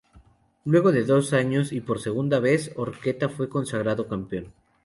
[0.65, 4.51] Luego de dos años, y por segunda vez, Horqueta fue consagrado campeón.